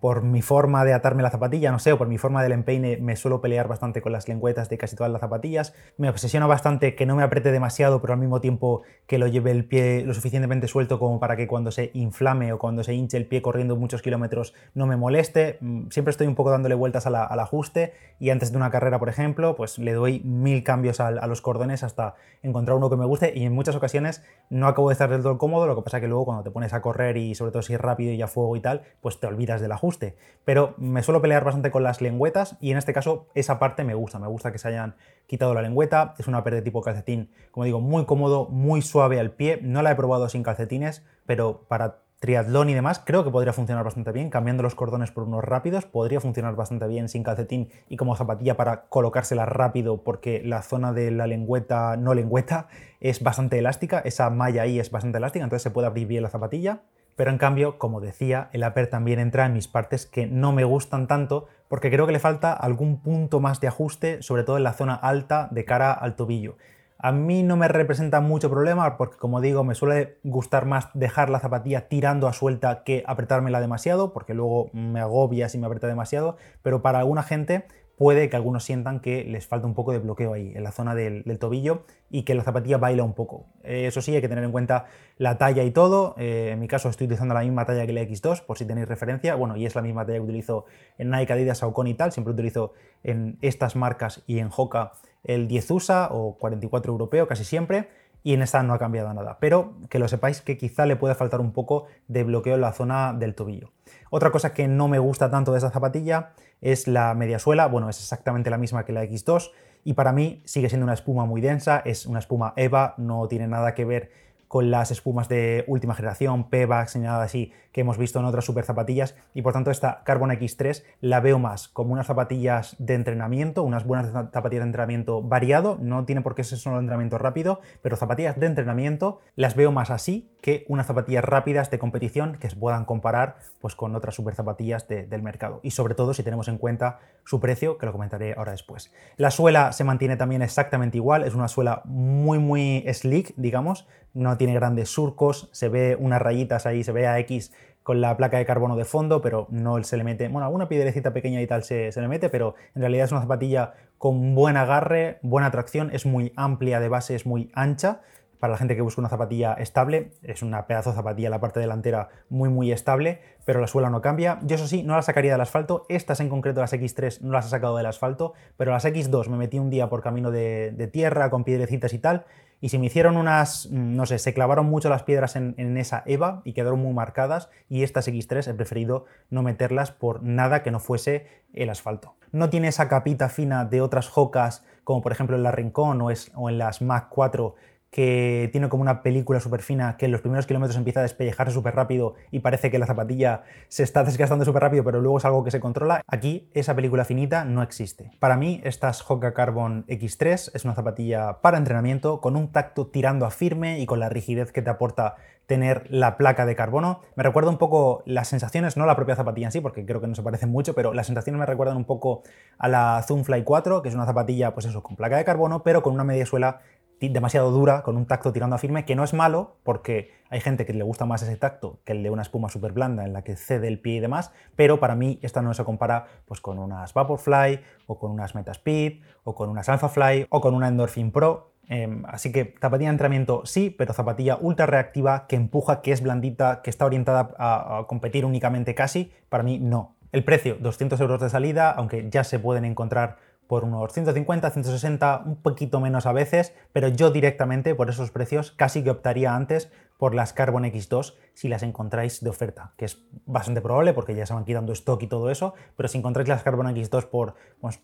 por 0.00 0.22
mi 0.22 0.42
forma 0.42 0.84
de 0.84 0.92
atarme 0.92 1.22
la 1.22 1.30
zapatilla, 1.30 1.70
no 1.70 1.78
sé, 1.78 1.92
o 1.92 1.98
por 1.98 2.08
mi 2.08 2.18
forma 2.18 2.42
del 2.42 2.52
empeine, 2.52 2.96
me 2.96 3.16
suelo 3.16 3.40
pelear 3.40 3.68
bastante 3.68 4.02
con 4.02 4.12
las 4.12 4.28
lengüetas 4.28 4.68
de 4.68 4.78
casi 4.78 4.96
todas 4.96 5.12
las 5.12 5.20
zapatillas. 5.20 5.74
Me 5.96 6.08
obsesiona 6.08 6.46
bastante 6.46 6.94
que 6.94 7.06
no 7.06 7.16
me 7.16 7.22
apriete 7.22 7.52
demasiado, 7.52 8.00
pero 8.00 8.12
al 8.12 8.18
mismo 8.18 8.40
tiempo 8.40 8.82
que 9.06 9.18
lo 9.18 9.26
lleve 9.26 9.52
el 9.52 9.64
pie 9.64 10.02
lo 10.04 10.14
suficientemente 10.14 10.68
suelto 10.68 10.98
como 10.98 11.20
para 11.20 11.36
que 11.36 11.46
cuando 11.46 11.70
se 11.70 11.90
inflame 11.94 12.52
o 12.52 12.58
cuando 12.58 12.82
se 12.82 12.94
hinche 12.94 13.16
el 13.16 13.26
pie 13.26 13.42
corriendo 13.42 13.76
muchos 13.76 14.02
kilómetros 14.02 14.54
no 14.74 14.86
me 14.86 14.96
moleste. 14.96 15.58
Mm, 15.60 15.88
siempre 15.90 16.10
estoy 16.10 16.26
un 16.26 16.34
poco 16.34 16.50
dándole 16.50 16.74
vueltas 16.74 17.06
al 17.06 17.14
ajuste 17.14 17.92
y 18.18 18.30
antes 18.30 18.50
de 18.50 18.56
una 18.56 18.70
carrera, 18.70 18.98
por 18.98 19.08
ejemplo, 19.08 19.56
pues 19.56 19.78
le 19.78 19.92
doy 19.92 20.20
mil 20.20 20.64
cambios 20.64 21.00
a, 21.00 21.10
los 21.26 21.40
cordones 21.40 21.82
hasta 21.82 22.14
encontrar 22.42 22.76
uno 22.76 22.90
que 22.90 22.96
me 22.96 23.04
guste 23.04 23.32
y 23.36 23.44
en 23.44 23.52
muchas 23.52 23.76
ocasiones 23.76 24.24
no 24.50 24.66
acabo 24.66 24.88
de 24.88 24.94
estar 24.94 25.10
del 25.10 25.22
todo 25.22 25.38
cómodo, 25.38 25.66
lo 25.66 25.76
que 25.76 25.82
pasa 25.82 26.00
que 26.00 26.08
luego 26.08 26.24
cuando 26.24 26.42
te 26.42 26.50
pones 26.50 26.72
a 26.72 26.80
correr 26.80 27.16
y 27.16 27.34
sobre 27.34 27.52
todo 27.52 27.62
si 27.62 27.74
es 27.74 27.80
rápido 27.80 28.12
y 28.12 28.22
a 28.22 28.26
fuego 28.26 28.56
y 28.56 28.60
tal, 28.60 28.82
pues 29.00 29.20
te 29.20 29.26
olvidas 29.26 29.60
de 29.60 29.68
la 29.68 29.75
ajuste. 29.76 30.16
Pero 30.44 30.74
me 30.76 31.02
suelo 31.02 31.22
pelear 31.22 31.44
bastante 31.44 31.70
con 31.70 31.82
las 31.82 32.00
lengüetas 32.00 32.56
y 32.60 32.72
en 32.72 32.78
este 32.78 32.92
caso 32.92 33.28
esa 33.34 33.58
parte 33.58 33.84
me 33.84 33.94
gusta. 33.94 34.18
Me 34.18 34.26
gusta 34.26 34.52
que 34.52 34.58
se 34.58 34.68
hayan 34.68 34.96
quitado 35.26 35.54
la 35.54 35.62
lengüeta. 35.62 36.14
Es 36.18 36.26
una 36.26 36.42
pérdida 36.42 36.60
de 36.60 36.64
tipo 36.64 36.82
calcetín, 36.82 37.30
como 37.50 37.64
digo, 37.64 37.80
muy 37.80 38.04
cómodo, 38.04 38.48
muy 38.48 38.82
suave 38.82 39.20
al 39.20 39.30
pie. 39.30 39.60
No 39.62 39.82
la 39.82 39.92
he 39.92 39.94
probado 39.94 40.28
sin 40.28 40.42
calcetines, 40.42 41.04
pero 41.24 41.66
para 41.68 42.06
triatlón 42.18 42.70
y 42.70 42.74
demás, 42.74 43.00
creo 43.04 43.24
que 43.24 43.30
podría 43.30 43.52
funcionar 43.52 43.84
bastante 43.84 44.10
bien, 44.12 44.30
cambiando 44.30 44.62
los 44.62 44.74
cordones 44.74 45.10
por 45.10 45.24
unos 45.24 45.44
rápidos, 45.44 45.84
podría 45.84 46.20
funcionar 46.20 46.56
bastante 46.56 46.86
bien 46.86 47.08
sin 47.08 47.22
calcetín 47.22 47.68
y 47.88 47.96
como 47.96 48.16
zapatilla 48.16 48.56
para 48.56 48.88
colocársela 48.88 49.44
rápido 49.44 50.02
porque 50.02 50.42
la 50.42 50.62
zona 50.62 50.92
de 50.92 51.10
la 51.10 51.26
lengüeta, 51.26 51.96
no 51.96 52.14
lengüeta, 52.14 52.68
es 53.00 53.22
bastante 53.22 53.58
elástica, 53.58 53.98
esa 54.00 54.30
malla 54.30 54.62
ahí 54.62 54.80
es 54.80 54.90
bastante 54.90 55.18
elástica, 55.18 55.44
entonces 55.44 55.62
se 55.62 55.70
puede 55.70 55.86
abrir 55.86 56.06
bien 56.06 56.22
la 56.22 56.30
zapatilla. 56.30 56.82
Pero 57.16 57.30
en 57.30 57.38
cambio, 57.38 57.78
como 57.78 58.00
decía, 58.00 58.50
el 58.52 58.62
upper 58.62 58.88
también 58.88 59.18
entra 59.18 59.46
en 59.46 59.54
mis 59.54 59.68
partes 59.68 60.04
que 60.04 60.26
no 60.26 60.52
me 60.52 60.64
gustan 60.64 61.08
tanto 61.08 61.46
porque 61.66 61.90
creo 61.90 62.06
que 62.06 62.12
le 62.12 62.18
falta 62.18 62.52
algún 62.52 63.00
punto 63.00 63.40
más 63.40 63.58
de 63.60 63.68
ajuste, 63.68 64.22
sobre 64.22 64.44
todo 64.44 64.58
en 64.58 64.64
la 64.64 64.74
zona 64.74 64.94
alta 64.94 65.48
de 65.50 65.64
cara 65.64 65.92
al 65.92 66.14
tobillo. 66.14 66.56
A 66.98 67.12
mí 67.12 67.42
no 67.42 67.56
me 67.56 67.68
representa 67.68 68.20
mucho 68.20 68.50
problema 68.50 68.96
porque, 68.96 69.16
como 69.16 69.40
digo, 69.40 69.64
me 69.64 69.74
suele 69.74 70.18
gustar 70.24 70.64
más 70.66 70.88
dejar 70.94 71.28
la 71.28 71.40
zapatilla 71.40 71.88
tirando 71.88 72.28
a 72.28 72.32
suelta 72.32 72.84
que 72.84 73.02
apretármela 73.06 73.60
demasiado, 73.60 74.12
porque 74.12 74.34
luego 74.34 74.70
me 74.72 75.00
agobia 75.00 75.48
si 75.48 75.58
me 75.58 75.66
aprieta 75.66 75.86
demasiado, 75.86 76.36
pero 76.62 76.80
para 76.82 77.00
alguna 77.00 77.22
gente 77.22 77.66
puede 77.96 78.28
que 78.28 78.36
algunos 78.36 78.64
sientan 78.64 79.00
que 79.00 79.24
les 79.24 79.46
falta 79.46 79.66
un 79.66 79.74
poco 79.74 79.92
de 79.92 79.98
bloqueo 79.98 80.34
ahí, 80.34 80.52
en 80.54 80.62
la 80.62 80.72
zona 80.72 80.94
del, 80.94 81.24
tobillo, 81.38 81.84
y 82.10 82.22
que 82.22 82.34
la 82.34 82.42
zapatilla 82.42 82.78
baila 82.78 83.02
un 83.02 83.14
poco. 83.14 83.46
Eh, 83.64 83.86
eso 83.86 84.00
sí, 84.00 84.14
hay 84.14 84.20
que 84.20 84.28
tener 84.28 84.44
en 84.44 84.52
cuenta 84.52 84.86
la 85.18 85.38
talla 85.38 85.64
y 85.64 85.70
todo. 85.70 86.14
Eh, 86.18 86.50
en 86.52 86.60
mi 86.60 86.68
caso 86.68 86.88
estoy 86.88 87.06
utilizando 87.06 87.34
la 87.34 87.40
misma 87.40 87.64
talla 87.64 87.86
que 87.86 87.92
la 87.92 88.02
X2, 88.02 88.42
por 88.42 88.58
si 88.58 88.66
tenéis 88.66 88.86
referencia. 88.86 89.34
Bueno, 89.34 89.56
y 89.56 89.66
es 89.66 89.74
la 89.74 89.82
misma 89.82 90.04
talla 90.04 90.18
que 90.18 90.24
utilizo 90.24 90.66
en 90.98 91.10
Nike, 91.10 91.32
Adidas, 91.32 91.58
Saucony 91.58 91.90
y 91.90 91.94
tal. 91.94 92.12
Siempre 92.12 92.32
utilizo 92.32 92.74
en 93.02 93.38
estas 93.40 93.76
marcas 93.76 94.22
y 94.26 94.38
en 94.38 94.50
Hoka 94.54 94.92
el 95.24 95.48
10 95.48 95.70
USA 95.72 96.08
o 96.12 96.36
44 96.38 96.92
europeo 96.92 97.26
casi 97.26 97.44
siempre 97.44 97.88
y 98.26 98.34
en 98.34 98.42
esta 98.42 98.60
no 98.64 98.74
ha 98.74 98.78
cambiado 98.80 99.14
nada. 99.14 99.38
Pero 99.38 99.74
que 99.88 100.00
lo 100.00 100.08
sepáis 100.08 100.40
que 100.40 100.58
quizá 100.58 100.84
le 100.84 100.96
puede 100.96 101.14
faltar 101.14 101.40
un 101.40 101.52
poco 101.52 101.86
de 102.08 102.24
bloqueo 102.24 102.56
en 102.56 102.60
la 102.60 102.72
zona 102.72 103.12
del 103.12 103.36
tobillo. 103.36 103.70
Otra 104.10 104.32
cosa 104.32 104.52
que 104.52 104.66
no 104.66 104.88
me 104.88 104.98
gusta 104.98 105.30
tanto 105.30 105.52
de 105.52 105.58
esa 105.58 105.70
zapatilla 105.70 106.32
es 106.60 106.88
la 106.88 107.14
mediasuela, 107.14 107.68
bueno, 107.68 107.88
es 107.88 108.00
exactamente 108.00 108.50
la 108.50 108.58
misma 108.58 108.84
que 108.84 108.92
la 108.92 109.04
X2 109.04 109.52
y 109.84 109.92
para 109.92 110.10
mí 110.10 110.42
sigue 110.44 110.68
siendo 110.68 110.82
una 110.82 110.94
espuma 110.94 111.24
muy 111.24 111.40
densa, 111.40 111.80
es 111.84 112.04
una 112.04 112.18
espuma 112.18 112.52
EVA, 112.56 112.94
no 112.96 113.28
tiene 113.28 113.46
nada 113.46 113.74
que 113.74 113.84
ver 113.84 114.10
con 114.48 114.70
las 114.70 114.90
espumas 114.90 115.28
de 115.28 115.64
última 115.66 115.94
generación, 115.94 116.48
Pebax, 116.48 116.92
señalada 116.92 117.24
así, 117.24 117.52
que 117.72 117.82
hemos 117.82 117.98
visto 117.98 118.18
en 118.18 118.24
otras 118.24 118.44
super 118.44 118.64
zapatillas, 118.64 119.16
y 119.34 119.42
por 119.42 119.52
tanto 119.52 119.70
esta 119.70 120.02
Carbon 120.04 120.30
X3 120.30 120.82
la 121.00 121.20
veo 121.20 121.38
más 121.38 121.68
como 121.68 121.92
unas 121.92 122.06
zapatillas 122.06 122.74
de 122.78 122.94
entrenamiento, 122.94 123.62
unas 123.62 123.84
buenas 123.84 124.10
zapatillas 124.12 124.62
de 124.62 124.68
entrenamiento 124.68 125.22
variado, 125.22 125.76
no 125.80 126.04
tiene 126.04 126.22
por 126.22 126.34
qué 126.34 126.44
ser 126.44 126.58
solo 126.58 126.78
entrenamiento 126.78 127.18
rápido, 127.18 127.60
pero 127.82 127.96
zapatillas 127.96 128.38
de 128.38 128.46
entrenamiento 128.46 129.20
las 129.34 129.56
veo 129.56 129.72
más 129.72 129.90
así 129.90 130.30
que 130.40 130.64
unas 130.68 130.86
zapatillas 130.86 131.24
rápidas 131.24 131.70
de 131.70 131.78
competición 131.78 132.36
que 132.38 132.48
se 132.48 132.56
puedan 132.56 132.84
comparar 132.84 133.36
pues, 133.60 133.74
con 133.74 133.94
otras 133.94 134.14
super 134.14 134.34
zapatillas 134.34 134.86
del 134.88 135.22
mercado. 135.22 135.60
Y 135.62 135.72
sobre 135.72 135.94
todo 135.94 136.14
si 136.14 136.22
tenemos 136.22 136.48
en 136.48 136.58
cuenta 136.58 137.00
su 137.24 137.40
precio, 137.40 137.78
que 137.78 137.86
lo 137.86 137.92
comentaré 137.92 138.34
ahora 138.36 138.52
después. 138.52 138.92
La 139.16 139.30
suela 139.30 139.72
se 139.72 139.84
mantiene 139.84 140.16
también 140.16 140.42
exactamente 140.42 140.96
igual, 140.96 141.24
es 141.24 141.34
una 141.34 141.48
suela 141.48 141.82
muy 141.84 142.38
muy 142.38 142.84
slick, 142.92 143.34
digamos, 143.36 143.86
no 144.16 144.36
tiene 144.36 144.54
grandes 144.54 144.88
surcos, 144.88 145.48
se 145.52 145.68
ve 145.68 145.96
unas 146.00 146.20
rayitas 146.20 146.66
ahí, 146.66 146.82
se 146.82 146.92
ve 146.92 147.06
a 147.06 147.18
X 147.20 147.52
con 147.82 148.00
la 148.00 148.16
placa 148.16 148.38
de 148.38 148.46
carbono 148.46 148.74
de 148.74 148.84
fondo, 148.84 149.20
pero 149.20 149.46
no 149.50 149.80
se 149.84 149.96
le 149.96 150.02
mete, 150.02 150.26
bueno, 150.28 150.46
alguna 150.46 150.68
piedrecita 150.68 151.12
pequeña 151.12 151.40
y 151.40 151.46
tal 151.46 151.62
se, 151.62 151.92
le 151.94 152.08
mete, 152.08 152.28
pero 152.28 152.54
en 152.74 152.80
realidad 152.80 153.04
es 153.04 153.12
una 153.12 153.20
zapatilla 153.20 153.74
con 153.98 154.34
buen 154.34 154.56
agarre, 154.56 155.18
buena 155.22 155.50
tracción, 155.50 155.90
es 155.92 156.06
muy 156.06 156.32
amplia 156.34 156.80
de 156.80 156.88
base, 156.88 157.14
es 157.14 157.26
muy 157.26 157.50
ancha, 157.54 158.00
para 158.40 158.52
la 158.52 158.58
gente 158.58 158.74
que 158.76 158.82
busca 158.82 159.00
una 159.00 159.08
zapatilla 159.08 159.54
estable, 159.54 160.12
es 160.22 160.42
una 160.42 160.66
pedazo 160.66 160.90
de 160.90 160.96
zapatilla 160.96 161.30
la 161.30 161.40
parte 161.40 161.60
delantera 161.60 162.08
muy 162.28 162.48
muy 162.48 162.72
estable, 162.72 163.20
pero 163.44 163.60
la 163.60 163.66
suela 163.66 163.88
no 163.88 164.02
cambia. 164.02 164.40
Yo 164.42 164.56
eso 164.56 164.66
sí, 164.66 164.82
no 164.82 164.94
la 164.94 165.02
sacaría 165.02 165.32
del 165.32 165.40
asfalto, 165.40 165.86
estas 165.88 166.20
en 166.20 166.28
concreto 166.28 166.60
las 166.60 166.72
X3 166.72 167.20
no 167.20 167.32
las 167.32 167.46
he 167.46 167.50
sacado 167.50 167.76
del 167.76 167.86
asfalto, 167.86 168.34
pero 168.56 168.72
las 168.72 168.84
X2 168.84 169.28
me 169.28 169.36
metí 169.36 169.58
un 169.58 169.70
día 169.70 169.88
por 169.88 170.02
camino 170.02 170.30
de, 170.30 170.90
tierra 170.92 171.30
con 171.30 171.44
piedrecitas 171.44 171.92
y 171.94 171.98
tal, 171.98 172.26
y 172.60 172.70
si 172.70 172.78
me 172.78 172.86
hicieron 172.86 173.16
unas, 173.16 173.70
no 173.70 174.06
sé, 174.06 174.18
se 174.18 174.34
clavaron 174.34 174.66
mucho 174.66 174.88
las 174.88 175.02
piedras 175.02 175.36
en, 175.36 175.54
en, 175.58 175.76
esa 175.76 176.02
EVA 176.06 176.42
y 176.44 176.52
quedaron 176.52 176.80
muy 176.80 176.92
marcadas, 176.92 177.50
y 177.68 177.82
estas 177.82 178.08
X3 178.08 178.48
he 178.48 178.54
preferido 178.54 179.04
no 179.30 179.42
meterlas 179.42 179.90
por 179.90 180.22
nada 180.22 180.62
que 180.62 180.70
no 180.70 180.80
fuese 180.80 181.26
el 181.52 181.70
asfalto. 181.70 182.16
No 182.32 182.50
tiene 182.50 182.68
esa 182.68 182.88
capita 182.88 183.28
fina 183.28 183.64
de 183.64 183.80
otras 183.80 184.08
jocas, 184.08 184.64
como 184.84 185.02
por 185.02 185.12
ejemplo 185.12 185.36
en 185.36 185.42
la 185.42 185.52
Rincón 185.52 186.00
o, 186.00 186.10
es, 186.10 186.32
o 186.34 186.48
en 186.48 186.58
las 186.58 186.82
Mac 186.82 187.08
4, 187.10 187.54
que 187.96 188.50
tiene 188.52 188.68
como 188.68 188.82
una 188.82 189.00
película 189.00 189.40
súper 189.40 189.62
fina, 189.62 189.96
que 189.96 190.04
en 190.04 190.12
los 190.12 190.20
primeros 190.20 190.46
kilómetros 190.46 190.76
empieza 190.76 191.00
a 191.00 191.02
despellejarse 191.02 191.54
súper 191.54 191.74
rápido 191.74 192.12
y 192.30 192.40
parece 192.40 192.70
que 192.70 192.78
la 192.78 192.84
zapatilla 192.84 193.44
se 193.68 193.82
está 193.84 194.04
desgastando 194.04 194.44
súper 194.44 194.64
rápido, 194.64 194.84
pero 194.84 195.00
luego 195.00 195.16
es 195.16 195.24
algo 195.24 195.42
que 195.42 195.50
se 195.50 195.60
controla. 195.60 196.02
Aquí 196.06 196.50
esa 196.52 196.76
película 196.76 197.06
finita 197.06 197.46
no 197.46 197.62
existe. 197.62 198.10
Para 198.18 198.36
mí, 198.36 198.60
estas 198.64 199.02
Hoka 199.10 199.32
Carbon 199.32 199.86
X3 199.86 200.50
es 200.52 200.64
una 200.66 200.74
zapatilla 200.74 201.40
para 201.40 201.56
entrenamiento 201.56 202.20
con 202.20 202.36
un 202.36 202.52
tacto 202.52 202.88
tirando 202.88 203.24
a 203.24 203.30
firme 203.30 203.80
y 203.80 203.86
con 203.86 203.98
la 203.98 204.10
rigidez 204.10 204.52
que 204.52 204.60
te 204.60 204.68
aporta 204.68 205.14
tener 205.46 205.86
la 205.88 206.16
placa 206.16 206.44
de 206.44 206.56
carbono. 206.56 207.00
Me 207.14 207.22
recuerda 207.22 207.50
un 207.50 207.58
poco 207.58 208.02
las 208.04 208.28
sensaciones, 208.28 208.76
no 208.76 208.84
la 208.84 208.96
propia 208.96 209.16
zapatilla 209.16 209.46
en 209.46 209.52
sí, 209.52 209.60
porque 209.60 209.86
creo 209.86 210.00
que 210.00 210.08
no 210.08 210.14
se 210.14 210.22
parecen 210.22 210.50
mucho, 210.50 210.74
pero 210.74 210.92
las 210.92 211.06
sensaciones 211.06 211.38
me 211.38 211.46
recuerdan 211.46 211.76
un 211.76 211.84
poco 211.84 212.22
a 212.58 212.68
la 212.68 213.02
Zoomfly 213.06 213.44
4, 213.44 213.82
que 213.82 213.88
es 213.88 213.94
una 213.94 214.06
zapatilla, 214.06 214.52
pues 214.54 214.66
eso, 214.66 214.82
con 214.82 214.96
placa 214.96 215.16
de 215.16 215.24
carbono, 215.24 215.62
pero 215.62 215.82
con 215.82 215.94
una 215.94 216.04
media 216.04 216.26
suela 216.26 216.60
demasiado 217.00 217.50
dura, 217.50 217.82
con 217.82 217.96
un 217.96 218.06
tacto 218.06 218.32
tirando 218.32 218.56
a 218.56 218.58
firme, 218.58 218.84
que 218.84 218.96
no 218.96 219.04
es 219.04 219.14
malo, 219.14 219.56
porque 219.62 220.12
hay 220.30 220.40
gente 220.40 220.64
que 220.64 220.72
le 220.72 220.82
gusta 220.82 221.04
más 221.04 221.22
ese 221.22 221.36
tacto 221.36 221.80
que 221.84 221.92
el 221.92 222.02
de 222.02 222.10
una 222.10 222.22
espuma 222.22 222.48
súper 222.48 222.72
blanda 222.72 223.04
en 223.04 223.12
la 223.12 223.22
que 223.22 223.36
cede 223.36 223.68
el 223.68 223.80
pie 223.80 223.96
y 223.96 224.00
demás, 224.00 224.32
pero 224.56 224.80
para 224.80 224.94
mí 224.94 225.18
esta 225.22 225.42
no 225.42 225.52
se 225.54 225.64
compara 225.64 226.06
pues, 226.26 226.40
con 226.40 226.58
unas 226.58 226.94
Vaporfly, 226.94 227.60
o 227.86 227.98
con 227.98 228.10
unas 228.10 228.34
Metaspeed, 228.34 229.00
o 229.24 229.34
con 229.34 229.50
unas 229.50 229.68
Alphafly, 229.68 230.26
o 230.30 230.40
con 230.40 230.54
una 230.54 230.68
Endorphin 230.68 231.12
Pro. 231.12 231.52
Em, 231.68 232.04
así 232.06 232.30
que 232.30 232.54
zapatilla 232.60 232.90
de 232.90 232.94
entrenamiento 232.94 233.42
sí, 233.44 233.70
pero 233.70 233.92
zapatilla 233.92 234.38
ultra 234.40 234.66
reactiva, 234.66 235.26
que 235.26 235.36
empuja, 235.36 235.82
que 235.82 235.92
es 235.92 236.00
blandita, 236.00 236.62
que 236.62 236.70
está 236.70 236.86
orientada 236.86 237.34
a, 237.38 237.78
a 237.78 237.86
competir 237.86 238.24
únicamente 238.24 238.74
casi, 238.74 239.12
para 239.28 239.42
mí 239.42 239.58
no. 239.58 239.96
El 240.12 240.24
precio, 240.24 240.56
200 240.60 241.00
euros 241.00 241.20
de 241.20 241.28
salida, 241.28 241.70
aunque 241.70 242.08
ya 242.08 242.24
se 242.24 242.38
pueden 242.38 242.64
encontrar 242.64 243.18
por 243.46 243.64
unos 243.64 243.92
150, 243.92 244.50
160, 244.50 245.22
un 245.24 245.36
poquito 245.36 245.80
menos 245.80 246.06
a 246.06 246.12
veces, 246.12 246.52
pero 246.72 246.88
yo 246.88 247.10
directamente 247.10 247.74
por 247.74 247.88
esos 247.88 248.10
precios 248.10 248.52
casi 248.52 248.82
que 248.82 248.90
optaría 248.90 249.34
antes 249.34 249.70
por 249.98 250.14
las 250.14 250.32
Carbon 250.32 250.64
X2 250.64 251.14
si 251.34 251.48
las 251.48 251.62
encontráis 251.62 252.22
de 252.22 252.30
oferta, 252.30 252.72
que 252.76 252.86
es 252.86 253.04
bastante 253.26 253.60
probable 253.60 253.92
porque 253.92 254.14
ya 254.14 254.24
se 254.24 254.32
van 254.32 254.44
quitando 254.44 254.72
stock 254.72 255.02
y 255.02 255.06
todo 255.06 255.30
eso, 255.30 255.54
pero 255.76 255.88
si 255.88 255.98
encontráis 255.98 256.28
las 256.28 256.42
Carbon 256.42 256.66
X2 256.68 257.06
por 257.08 257.34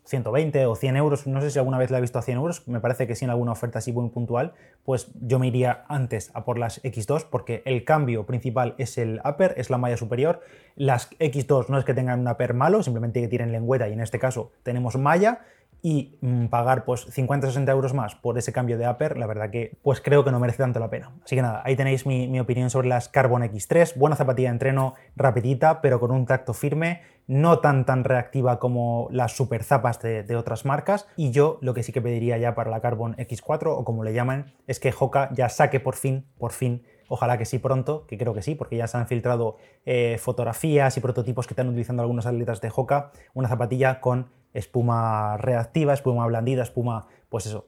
120 0.04 0.66
o 0.66 0.75
100 0.75 0.97
euros, 0.97 1.26
no 1.26 1.40
sé 1.40 1.50
si 1.50 1.59
alguna 1.59 1.78
vez 1.78 1.90
la 1.90 1.99
he 1.99 2.00
visto 2.00 2.19
a 2.19 2.23
100 2.23 2.38
euros, 2.38 2.66
me 2.66 2.81
parece 2.81 3.07
que 3.07 3.14
sí 3.14 3.25
en 3.25 3.31
alguna 3.31 3.52
oferta 3.52 3.78
así 3.78 3.92
muy 3.92 4.09
puntual, 4.09 4.54
pues 4.85 5.11
yo 5.21 5.38
me 5.38 5.49
iría 5.49 5.85
antes 5.88 6.31
a 6.35 6.45
por 6.45 6.59
las 6.59 6.83
X2 6.83 7.26
porque 7.31 7.62
el 7.66 7.85
cambio 7.85 8.25
principal 8.25 8.75
es 8.78 8.97
el 8.97 9.21
upper, 9.25 9.54
es 9.59 9.69
la 9.69 9.78
malla 9.78 9.97
superior, 9.97 10.40
las 10.75 11.11
X2 11.19 11.69
no 11.69 11.78
es 11.78 11.85
que 11.85 11.92
tengan 11.95 12.21
un 12.21 12.28
upper 12.28 12.54
malo, 12.54 12.83
simplemente 12.83 13.21
que 13.21 13.28
tienen 13.28 13.52
lengüeta 13.52 13.88
y 13.88 13.92
en 13.92 14.00
este 14.00 14.19
caso 14.19 14.52
tenemos 14.62 14.97
malla, 14.97 15.40
y 15.83 16.17
mm, 16.21 16.47
pagar 16.47 16.85
pues 16.85 17.07
50-60 17.09 17.69
euros 17.71 17.93
más 17.93 18.15
por 18.15 18.39
ese 18.39 18.53
cambio 18.53 18.79
de 18.79 18.89
upper, 18.89 19.19
la 19.19 19.27
verdad 19.27 19.51
que 19.51 19.77
pues 19.83 20.01
creo 20.01 20.25
que 20.25 20.31
no 20.31 20.39
merece 20.39 20.59
tanto 20.59 20.79
la 20.79 20.89
pena. 20.89 21.11
Así 21.25 21.35
que 21.35 21.43
nada, 21.43 21.61
ahí 21.65 21.75
tenéis 21.75 22.07
mi, 22.07 22.39
opinión 22.39 22.71
sobre 22.71 22.89
las 22.89 23.09
Carbon 23.09 23.43
X3, 23.43 23.97
buena 23.97 24.17
zapatilla 24.17 24.49
de 24.49 24.55
entreno, 24.55 24.95
rapidita, 25.17 25.81
pero 25.81 25.99
con 25.99 26.12
un 26.12 26.25
tacto 26.25 26.55
firme, 26.55 27.03
no 27.27 27.59
tan 27.59 27.85
tan 27.85 28.05
reactiva 28.05 28.59
como 28.59 29.09
las 29.11 29.37
super 29.37 29.65
zapas 29.65 30.01
de, 30.01 30.23
de, 30.23 30.37
otras 30.37 30.65
marcas. 30.65 31.07
Y 31.17 31.31
yo 31.33 31.59
lo 31.61 31.75
que 31.75 31.83
sí 31.83 31.93
que 31.93 32.01
pediría 32.01 32.39
ya 32.39 32.55
para 32.55 32.71
la 32.71 32.81
Carbon 32.81 33.17
X4, 33.17 33.75
o 33.77 33.85
como 33.85 34.05
le 34.05 34.12
llaman, 34.12 34.55
es 34.67 34.81
que 34.81 34.95
Hoka 34.97 35.31
ya 35.33 35.49
saque 35.49 35.81
por 35.81 35.97
fin, 35.97 36.27
por 36.39 36.53
fin, 36.53 36.83
Ojalá 37.15 37.37
que 37.37 37.45
sí 37.45 37.59
pronto, 37.59 38.07
que 38.07 38.17
creo 38.17 38.33
que 38.33 38.41
sí, 38.41 38.55
porque 38.55 38.79
ya 38.79 38.87
se 38.87 38.97
han 38.97 39.07
filtrado 39.07 39.59
eh, 39.85 40.17
fotografías 40.19 40.97
y 40.97 41.01
prototipos 41.01 41.47
que 41.47 41.53
están 41.53 41.69
utilizando 41.69 42.01
algunos 42.01 42.25
atletas 42.25 42.62
de 42.62 42.73
Hoka, 42.75 43.12
una 43.35 43.49
zapatilla 43.49 44.01
con 44.01 44.31
espuma 44.54 45.37
reactiva, 45.37 45.94
espuma 45.94 46.26
blandida, 46.26 46.62
espuma, 46.62 47.06
pues 47.28 47.47
eso, 47.47 47.66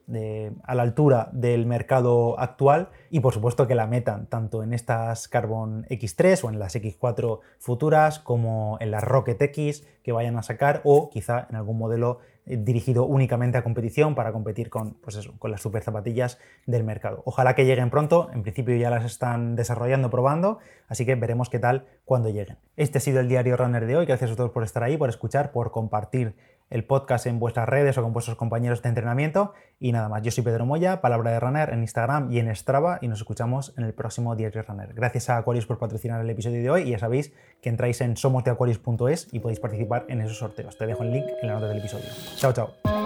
a 0.63 0.75
la 0.75 0.83
altura 0.83 1.29
del 1.31 1.65
mercado 1.65 2.39
actual 2.39 2.89
y 3.09 3.19
por 3.19 3.33
supuesto 3.33 3.67
que 3.67 3.73
la 3.73 3.87
metan 3.87 4.27
tanto 4.27 4.61
en 4.61 4.73
estas 4.73 5.27
Carbon 5.27 5.85
X3 5.89 6.43
o 6.43 6.49
en 6.49 6.59
las 6.59 6.75
X4 6.75 7.39
futuras 7.57 8.19
como 8.19 8.77
en 8.79 8.91
las 8.91 9.03
Rocket 9.03 9.41
X 9.41 9.87
que 10.03 10.11
vayan 10.11 10.37
a 10.37 10.43
sacar 10.43 10.81
o 10.83 11.09
quizá 11.09 11.47
en 11.49 11.55
algún 11.55 11.79
modelo 11.79 12.19
eh, 12.47 12.57
dirigido 12.57 13.05
únicamente 13.05 13.57
a 13.57 13.63
competición 13.63 14.13
para 14.13 14.31
competir 14.31 14.69
con, 14.69 14.93
pues 14.95 15.15
eso, 15.15 15.33
con 15.39 15.49
las 15.49 15.61
super 15.61 15.81
zapatillas 15.81 16.37
del 16.67 16.83
mercado. 16.83 17.23
Ojalá 17.25 17.55
que 17.55 17.65
lleguen 17.65 17.89
pronto, 17.89 18.29
en 18.33 18.43
principio 18.43 18.75
ya 18.75 18.91
las 18.91 19.03
están 19.03 19.55
desarrollando, 19.55 20.11
probando, 20.11 20.59
así 20.87 21.07
que 21.07 21.15
veremos 21.15 21.49
qué 21.49 21.57
tal 21.57 21.87
cuando 22.05 22.29
lleguen. 22.29 22.57
Este 22.77 22.99
ha 22.99 23.01
sido 23.01 23.19
el 23.19 23.29
diario 23.29 23.57
Runner 23.57 23.87
de 23.87 23.97
hoy, 23.97 24.05
gracias 24.05 24.29
a 24.29 24.35
todos 24.35 24.51
por 24.51 24.63
estar 24.63 24.83
ahí, 24.83 24.95
por 24.95 25.09
escuchar, 25.09 25.51
por 25.51 25.71
compartir 25.71 26.35
el 26.69 26.83
podcast 26.83 27.25
en 27.25 27.39
vuestras 27.39 27.67
redes 27.67 27.97
o 27.97 28.03
con 28.03 28.13
vuestros 28.13 28.37
compañeros 28.37 28.81
de 28.81 28.89
entrenamiento. 28.89 29.53
Y 29.79 29.91
nada 29.91 30.09
más, 30.09 30.21
yo 30.21 30.31
soy 30.31 30.43
Pedro 30.43 30.65
Moya, 30.65 31.01
Palabra 31.01 31.31
de 31.31 31.39
Runner 31.39 31.69
en 31.69 31.81
Instagram 31.81 32.31
y 32.31 32.39
en 32.39 32.53
Strava 32.55 32.99
y 33.01 33.07
nos 33.07 33.19
escuchamos 33.19 33.73
en 33.77 33.83
el 33.83 33.93
próximo 33.93 34.35
Diario 34.35 34.61
Runner. 34.63 34.93
Gracias 34.93 35.29
a 35.29 35.37
Aquarius 35.37 35.65
por 35.65 35.77
patrocinar 35.77 36.21
el 36.21 36.29
episodio 36.29 36.61
de 36.61 36.69
hoy 36.69 36.81
y 36.83 36.91
ya 36.91 36.99
sabéis 36.99 37.33
que 37.61 37.69
entráis 37.69 38.01
en 38.01 38.17
somosdeaquarius.es 38.17 39.33
y 39.33 39.39
podéis 39.39 39.59
participar 39.59 40.05
en 40.09 40.21
esos 40.21 40.37
sorteos. 40.37 40.77
Te 40.77 40.85
dejo 40.85 41.03
el 41.03 41.11
link 41.11 41.25
en 41.41 41.47
la 41.47 41.55
nota 41.55 41.67
del 41.67 41.79
episodio. 41.79 42.05
Chao, 42.37 42.53
chao. 42.53 43.04